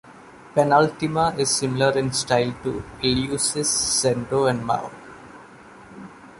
Penultima 0.55 1.37
is 1.37 1.51
similar 1.51 1.95
in 1.95 2.11
style 2.11 2.55
to 2.63 2.83
Eleusis, 3.03 3.67
Zendo 4.01 4.49
and 4.49 4.65
Mao. 4.65 4.89